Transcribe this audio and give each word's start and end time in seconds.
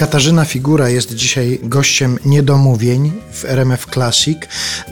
Katarzyna 0.00 0.44
Figura 0.44 0.88
jest 0.88 1.14
dzisiaj 1.14 1.58
gościem 1.62 2.18
niedomówień 2.24 3.12
w 3.32 3.44
RMF 3.44 3.86
Classic. 3.92 4.38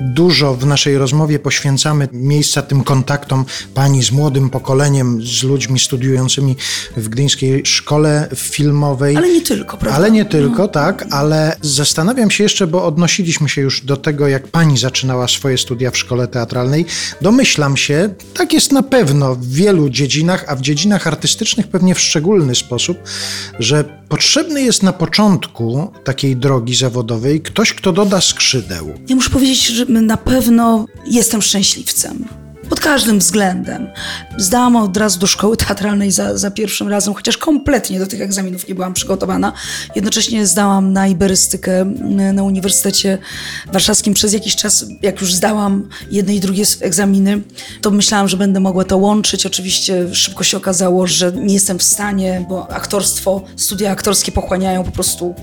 Dużo 0.01 0.55
w 0.55 0.67
naszej 0.67 0.99
rozmowie 0.99 1.39
poświęcamy 1.39 2.09
miejsca 2.13 2.63
tym 2.63 2.85
kontaktom 2.85 3.45
pani 3.75 4.05
z 4.05 4.13
młodym 4.13 4.51
pokoleniem, 4.51 5.23
z 5.23 5.43
ludźmi 5.43 5.81
studiującymi 5.81 6.57
w 6.97 7.09
Gdyńskiej 7.09 7.67
Szkole 7.67 8.29
Filmowej. 8.35 9.17
Ale 9.17 9.29
nie 9.29 9.43
tylko, 9.43 9.77
prawda? 9.77 9.97
Ale 9.97 10.11
nie 10.11 10.25
tylko, 10.25 10.63
no. 10.63 10.69
tak, 10.69 11.07
ale 11.11 11.57
zastanawiam 11.63 12.31
się 12.31 12.45
jeszcze, 12.45 12.67
bo 12.67 12.85
odnosiliśmy 12.85 13.49
się 13.49 13.61
już 13.61 13.85
do 13.85 13.97
tego, 13.97 14.29
jak 14.29 14.49
pani 14.49 14.79
zaczynała 14.79 15.29
swoje 15.29 15.59
studia 15.59 15.91
w 15.91 15.99
szkole 15.99 16.29
teatralnej. 16.29 16.87
Domyślam 17.21 17.77
się, 17.77 18.15
tak 18.35 18.53
jest 18.53 18.73
na 18.73 18.83
pewno 18.83 19.35
w 19.35 19.47
wielu 19.47 19.91
dziedzinach, 19.91 20.45
a 20.49 20.57
w 20.57 20.61
dziedzinach 20.61 21.07
artystycznych 21.07 21.69
pewnie 21.69 21.95
w 21.95 22.01
szczególny 22.01 22.55
sposób, 22.55 22.99
że 23.59 23.99
potrzebny 24.09 24.63
jest 24.63 24.83
na 24.83 24.93
początku 24.93 25.93
takiej 26.05 26.37
drogi 26.37 26.75
zawodowej 26.75 27.41
ktoś, 27.41 27.75
kto 27.75 27.93
doda 27.93 28.21
skrzydeł. 28.21 28.95
Ja 29.09 29.17
muszę 29.17 29.31
powiedzieć, 29.31 29.67
że 29.67 29.85
na 29.85 30.17
pewno 30.17 30.87
jestem 31.07 31.43
szczęśliwcem. 31.43 32.25
Pod 32.69 32.81
każdym 32.81 33.19
względem. 33.19 33.89
Zdałam 34.37 34.77
od 34.77 34.97
razu 34.97 35.21
do 35.21 35.27
szkoły 35.27 35.57
teatralnej 35.57 36.11
za, 36.11 36.39
za 36.39 36.51
pierwszym 36.51 36.89
razem, 36.89 37.15
chociaż 37.15 37.37
kompletnie 37.37 37.99
do 37.99 38.07
tych 38.07 38.21
egzaminów 38.21 38.69
nie 38.69 38.75
byłam 38.75 38.95
przygotowana. 38.95 39.53
Jednocześnie 39.97 40.47
zdałam 40.47 40.93
na 40.93 41.09
iberystykę 41.09 41.85
na 42.33 42.43
Uniwersytecie 42.43 43.19
Warszawskim 43.73 44.15
przez 44.15 44.33
jakiś 44.33 44.57
czas. 44.57 44.85
Jak 45.03 45.21
już 45.21 45.35
zdałam 45.35 45.89
jedne 46.11 46.35
i 46.35 46.41
drugie 46.41 46.65
egzaminy, 46.81 47.41
to 47.81 47.91
myślałam, 47.91 48.29
że 48.29 48.37
będę 48.37 48.61
mogła 48.61 48.85
to 48.85 48.97
łączyć. 48.97 49.47
Oczywiście 49.47 50.15
szybko 50.15 50.45
się 50.45 50.57
okazało, 50.57 51.07
że 51.07 51.33
nie 51.33 51.55
jestem 51.55 51.79
w 51.79 51.83
stanie, 51.83 52.47
bo 52.49 52.71
aktorstwo, 52.71 53.45
studia 53.57 53.91
aktorskie 53.91 54.33
pochłaniają 54.33 54.85
po 54.85 54.91
prostu 54.91 55.35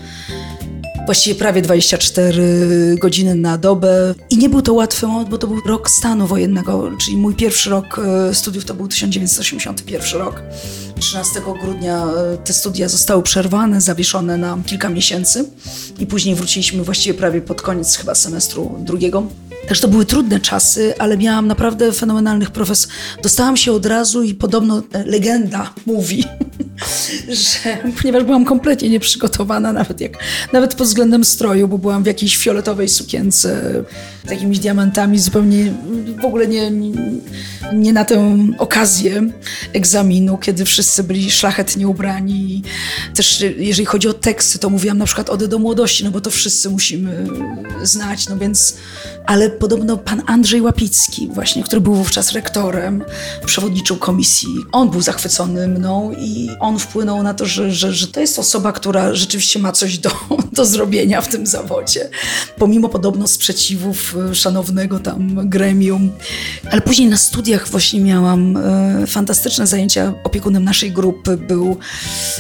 właściwie 1.06 1.36
prawie 1.36 1.61
24 1.61 2.95
godziny 3.00 3.36
na 3.36 3.58
dobę. 3.58 4.16
I 4.30 4.38
nie 4.38 4.50
był 4.50 4.61
to 4.61 4.73
łatwy 4.73 5.08
moment, 5.08 5.30
bo 5.30 5.38
to 5.38 5.47
był 5.47 5.62
rok 5.66 5.89
stanu 5.89 6.28
wojennego, 6.28 6.92
czyli 7.02 7.17
mój 7.17 7.36
pierwszy 7.36 7.70
rok 7.70 8.00
e, 8.30 8.34
studiów 8.34 8.66
to 8.66 8.73
był 8.73 8.88
1981 8.88 10.22
rok. 10.22 10.44
13 11.00 11.42
grudnia 11.62 12.06
e, 12.06 12.38
te 12.38 12.53
studia 12.53 12.89
zostały 12.89 13.23
przerwane, 13.23 13.81
zawieszone 13.81 14.38
na 14.38 14.58
kilka 14.66 14.89
miesięcy 14.89 15.45
i 16.00 16.08
później 16.08 16.36
wróciliśmy 16.36 16.84
właściwie 16.84 17.14
prawie 17.14 17.42
pod 17.42 17.62
koniec 17.62 17.95
chyba 17.95 18.16
semestru 18.16 18.75
drugiego. 18.80 19.28
Także 19.67 19.81
to 19.81 19.88
były 19.88 20.06
trudne 20.06 20.40
czasy, 20.40 20.94
ale 21.00 21.17
miałam 21.17 21.47
naprawdę 21.47 21.92
fenomenalnych 21.92 22.52
profesorów. 22.52 22.95
Dostałam 23.23 23.58
się 23.58 23.72
od 23.72 23.86
razu 23.86 24.23
i 24.23 24.34
podobno 24.34 24.81
e, 24.94 25.03
legenda 25.06 25.73
mówi, 25.86 26.23
że 27.30 27.78
ponieważ 28.02 28.23
byłam 28.23 28.45
kompletnie 28.45 28.90
nieprzygotowana, 28.90 29.73
nawet, 29.73 30.02
jak, 30.02 30.14
nawet 30.54 30.76
pod 30.76 30.88
względem 30.88 31.26
stroju, 31.26 31.68
bo 31.68 31.78
byłam 31.78 32.04
w 32.04 32.08
jakiejś 32.08 32.38
fioletowej 32.38 32.90
sukience 32.90 33.62
z 34.28 34.31
jakimiś 34.31 34.59
diamentami, 34.59 35.20
zupełnie 35.20 35.73
w 36.22 36.26
ogóle 36.26 36.48
nie, 36.48 36.72
nie, 37.73 37.94
na 37.94 38.06
tę 38.06 38.38
okazję 38.58 39.30
egzaminu, 39.73 40.38
kiedy 40.38 40.66
wszyscy 40.66 41.03
byli 41.03 41.31
szlachetnie 41.31 41.88
ubrani. 41.88 42.64
Też 43.16 43.46
jeżeli 43.58 43.86
chodzi 43.86 44.08
o 44.08 44.14
teksty, 44.14 44.59
to 44.59 44.70
mówiłam 44.70 44.98
na 44.98 45.06
przykład 45.06 45.30
Ode 45.30 45.48
do 45.48 45.59
młodości, 45.59 46.03
no 46.03 46.12
bo 46.12 46.22
to 46.22 46.30
wszyscy 46.30 46.70
musimy 46.70 47.28
znać, 47.84 48.30
no 48.30 48.38
więc... 48.38 48.78
Ale 49.26 49.50
podobno 49.50 49.98
pan 49.98 50.22
Andrzej 50.26 50.62
Łapicki 50.62 51.30
właśnie, 51.34 51.64
który 51.64 51.81
był 51.81 51.96
wówczas 51.96 52.31
rektorem, 52.31 53.03
przewodniczył 53.46 53.98
komisji, 53.98 54.50
on 54.72 54.90
był 54.90 55.02
zachwycony 55.02 55.68
mną 55.68 56.12
i 56.18 56.50
on 56.66 56.80
wpłynął 56.80 57.23
na 57.23 57.33
to, 57.33 57.45
że, 57.45 57.71
że, 57.71 57.94
że 57.94 58.08
to 58.08 58.19
jest 58.19 58.39
osoba, 58.39 58.71
która 58.71 59.13
rzeczywiście 59.13 59.59
ma 59.59 59.71
coś 59.71 59.97
do, 59.97 60.11
do 60.51 60.66
zrobienia 60.66 61.22
w 61.22 61.28
tym 61.28 61.47
zawodzie. 61.47 62.09
Pomimo 62.57 62.90
podobno 62.90 63.28
sprzeciwów 63.28 64.16
e, 64.31 64.35
szanownego 64.35 65.00
tam 65.00 65.50
gremium. 65.50 66.12
Ale 66.72 66.81
później 66.81 67.09
na 67.09 67.17
studiach 67.17 67.67
właśnie 67.67 68.00
miałam 68.00 68.57
e, 68.57 69.07
fantastyczne 69.07 69.67
zajęcia. 69.67 70.13
Opiekunem 70.23 70.63
naszej 70.63 70.91
grupy 70.91 71.38
był 71.38 71.78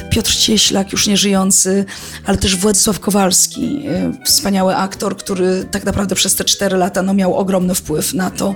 Piotr 0.09 0.31
Cieślak, 0.35 0.91
już 0.91 1.07
nieżyjący, 1.07 1.85
ale 2.25 2.37
też 2.37 2.55
Władysław 2.55 2.99
Kowalski, 2.99 3.81
e, 3.87 4.13
wspaniały 4.25 4.75
aktor, 4.75 5.17
który 5.17 5.65
tak 5.71 5.83
naprawdę 5.83 6.15
przez 6.15 6.35
te 6.35 6.43
cztery 6.43 6.77
lata 6.77 7.01
no, 7.01 7.13
miał 7.13 7.35
ogromny 7.35 7.75
wpływ 7.75 8.13
na 8.13 8.31
to, 8.31 8.55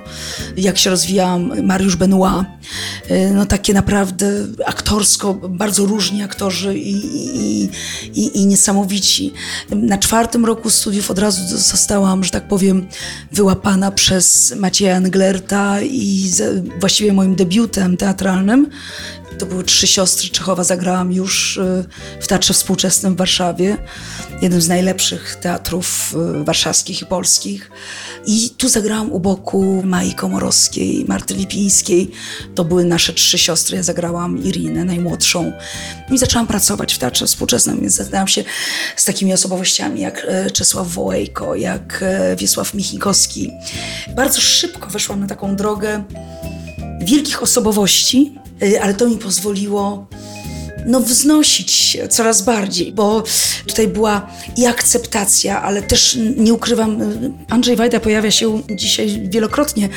jak 0.58 0.78
się 0.78 0.90
rozwijałam. 0.90 1.64
Mariusz 1.64 1.96
Benoit, 1.96 2.46
no 3.34 3.46
takie 3.46 3.74
naprawdę 3.74 4.32
aktorsko, 4.66 5.34
bardzo 5.60 5.86
różni 5.86 6.24
aktorzy 6.24 6.78
i, 6.78 6.92
i, 6.94 7.70
i, 8.14 8.42
i 8.42 8.46
niesamowici. 8.46 9.34
Na 9.72 9.98
czwartym 9.98 10.46
roku 10.46 10.70
studiów 10.70 11.12
od 11.12 11.20
razu 11.20 11.58
zostałam, 11.58 12.24
że 12.24 12.32
tak 12.32 12.48
powiem, 12.48 12.88
wyłapana 13.32 13.92
przez 13.92 14.56
Macieja 14.56 14.98
Englerta 14.98 15.82
i 15.82 16.32
właściwie 16.80 17.14
moim 17.14 17.36
debiutem 17.36 17.98
teatralnym 17.98 18.68
to 19.40 19.46
były 19.46 19.64
Trzy 19.64 19.88
Siostry 19.88 20.30
Czechowa. 20.30 20.64
Zagrałam 20.64 21.12
już 21.12 21.58
y, 21.58 21.86
w 22.20 22.28
Teatrze 22.28 22.54
Współczesnym 22.54 23.14
w 23.14 23.18
Warszawie, 23.18 23.78
jednym 24.42 24.62
z 24.62 24.68
najlepszych 24.68 25.36
teatrów 25.36 26.16
y, 26.42 26.44
warszawskich 26.44 27.02
i 27.02 27.06
polskich. 27.06 27.72
I 28.26 28.50
tu 28.50 28.70
zagrałam 28.70 29.12
u 29.12 29.20
boku 29.20 29.82
Mai 29.86 30.14
Komorowskiej, 30.14 31.06
Marty 31.08 31.34
Lipińskiej. 31.34 32.12
To 32.56 32.66
były 32.66 32.86
nasze 32.86 33.14
trzy 33.14 33.38
siostry. 33.38 33.78
Ja 33.78 33.84
zagrałam 33.84 34.44
Irinę, 34.44 34.86
najmłodszą. 34.86 35.52
I 36.12 36.18
zaczęłam 36.18 36.48
pracować 36.48 36.94
w 36.94 36.98
Teatrze 36.98 37.28
Współczesnym, 37.28 37.82
więc 37.82 37.94
zaznałam 37.94 38.28
się 38.28 38.44
z 38.96 39.06
takimi 39.06 39.34
osobowościami 39.34 40.02
jak 40.02 40.26
e, 40.28 40.52
Czesław 40.52 40.88
Wołejko, 40.88 41.56
jak 41.56 42.04
e, 42.04 42.36
Wiesław 42.36 42.74
Michnikowski. 42.74 43.52
Bardzo 44.16 44.42
szybko 44.42 44.90
weszłam 44.90 45.20
na 45.20 45.28
taką 45.28 45.56
drogę 45.56 46.04
wielkich 47.10 47.44
osobowości, 47.44 48.34
Y, 48.64 48.82
ale 48.82 48.94
to 48.94 49.08
mi 49.10 49.18
pozwoliło 49.18 50.08
no, 50.86 51.00
wznosić 51.00 51.72
się 51.72 52.08
coraz 52.08 52.42
bardziej, 52.42 52.92
bo 52.92 53.24
tutaj 53.68 53.88
była 53.88 54.32
i 54.58 54.66
akceptacja, 54.66 55.62
ale 55.62 55.82
też 55.82 56.18
nie 56.38 56.54
ukrywam, 56.54 57.02
y, 57.02 57.32
Andrzej 57.50 57.76
Wajda 57.76 58.00
pojawia 58.00 58.32
się 58.32 58.62
dzisiaj 58.76 59.30
wielokrotnie, 59.30 59.90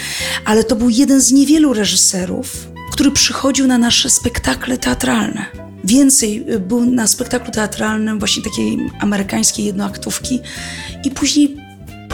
ale 0.44 0.64
to 0.64 0.76
był 0.76 0.90
jeden 0.90 1.20
z 1.20 1.32
niewielu 1.32 1.72
reżyserów, 1.72 2.68
który 2.92 3.10
przychodził 3.10 3.66
na 3.66 3.78
nasze 3.78 4.10
spektakle 4.10 4.78
teatralne. 4.78 5.46
Więcej 5.84 6.44
y, 6.50 6.60
był 6.60 6.84
na 6.84 7.06
spektaklu 7.06 7.52
teatralnym, 7.52 8.18
właśnie 8.18 8.42
takiej 8.42 8.78
amerykańskiej 9.00 9.64
jednoaktówki, 9.64 10.40
i 11.04 11.10
później 11.10 11.61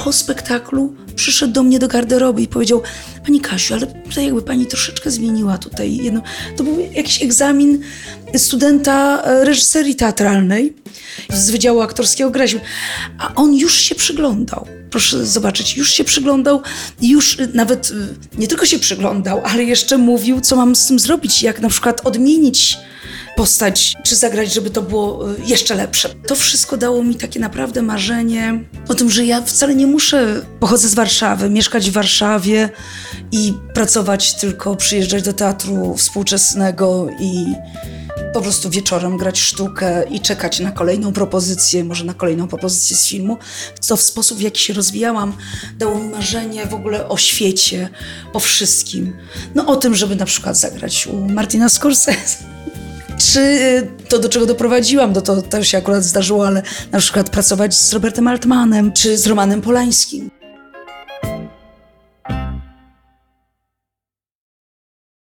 po 0.04 0.12
spektaklu 0.12 0.94
przyszedł 1.14 1.52
do 1.52 1.62
mnie 1.62 1.78
do 1.78 1.88
garderoby 1.88 2.42
i 2.42 2.48
powiedział: 2.48 2.82
Pani 3.24 3.40
Kasiu, 3.40 3.74
ale 3.74 3.86
tutaj 3.86 4.24
jakby 4.24 4.42
pani 4.42 4.66
troszeczkę 4.66 5.10
zmieniła 5.10 5.58
tutaj 5.58 5.96
jedno. 5.96 6.22
To 6.56 6.64
był 6.64 6.78
jakiś 6.92 7.22
egzamin 7.22 7.82
studenta 8.36 9.22
e, 9.22 9.44
reżyserii 9.44 9.94
teatralnej 9.96 10.74
z 11.34 11.50
Wydziału 11.50 11.80
Aktorskiego 11.80 12.30
Graliśmy. 12.30 12.60
A 13.18 13.34
on 13.34 13.54
już 13.54 13.74
się 13.74 13.94
przyglądał. 13.94 14.66
Proszę 14.90 15.26
zobaczyć, 15.26 15.76
już 15.76 15.92
się 15.92 16.04
przyglądał, 16.04 16.62
już 17.02 17.38
nawet 17.54 17.90
e, 17.90 18.38
nie 18.40 18.48
tylko 18.48 18.66
się 18.66 18.78
przyglądał, 18.78 19.42
ale 19.44 19.64
jeszcze 19.64 19.98
mówił, 19.98 20.40
co 20.40 20.56
mam 20.56 20.76
z 20.76 20.86
tym 20.86 20.98
zrobić, 20.98 21.42
jak 21.42 21.60
na 21.60 21.68
przykład 21.68 22.06
odmienić 22.06 22.78
postać, 23.38 23.96
czy 24.02 24.16
zagrać, 24.16 24.54
żeby 24.54 24.70
to 24.70 24.82
było 24.82 25.32
y, 25.32 25.36
jeszcze 25.46 25.74
lepsze. 25.74 26.08
To 26.26 26.36
wszystko 26.36 26.76
dało 26.76 27.04
mi 27.04 27.14
takie 27.14 27.40
naprawdę 27.40 27.82
marzenie 27.82 28.64
o 28.88 28.94
tym, 28.94 29.10
że 29.10 29.24
ja 29.24 29.42
wcale 29.42 29.74
nie 29.74 29.86
muszę, 29.86 30.42
pochodzę 30.60 30.88
z 30.88 30.94
Warszawy, 30.94 31.50
mieszkać 31.50 31.90
w 31.90 31.92
Warszawie 31.92 32.70
i 33.32 33.54
pracować 33.74 34.34
tylko, 34.34 34.76
przyjeżdżać 34.76 35.22
do 35.22 35.32
teatru 35.32 35.94
współczesnego 35.96 37.08
i 37.20 37.46
po 38.34 38.40
prostu 38.40 38.70
wieczorem 38.70 39.16
grać 39.16 39.40
sztukę 39.40 40.04
i 40.10 40.20
czekać 40.20 40.60
na 40.60 40.70
kolejną 40.70 41.12
propozycję, 41.12 41.84
może 41.84 42.04
na 42.04 42.14
kolejną 42.14 42.48
propozycję 42.48 42.96
z 42.96 43.06
filmu, 43.06 43.36
co 43.80 43.96
w 43.96 44.02
sposób, 44.02 44.38
w 44.38 44.40
jaki 44.40 44.60
się 44.60 44.74
rozwijałam, 44.74 45.32
dało 45.76 45.98
mi 45.98 46.08
marzenie 46.08 46.66
w 46.66 46.74
ogóle 46.74 47.08
o 47.08 47.16
świecie, 47.16 47.88
o 48.32 48.40
wszystkim. 48.40 49.16
No 49.54 49.66
o 49.66 49.76
tym, 49.76 49.94
żeby 49.94 50.16
na 50.16 50.24
przykład 50.24 50.56
zagrać 50.56 51.06
u 51.06 51.28
Martina 51.28 51.68
Scorsese 51.68 52.58
czy 53.18 53.40
y, 53.40 53.88
to, 54.08 54.18
do 54.18 54.28
czego 54.28 54.46
doprowadziłam, 54.46 55.14
to, 55.14 55.22
to 55.22 55.42
też 55.42 55.68
się 55.68 55.78
akurat 55.78 56.04
zdarzyło, 56.04 56.46
ale 56.46 56.62
na 56.92 56.98
przykład 56.98 57.30
pracować 57.30 57.74
z 57.74 57.92
Robertem 57.92 58.28
Altmanem, 58.28 58.92
czy 58.92 59.18
z 59.18 59.26
Romanem 59.26 59.60
Polańskim. 59.60 60.37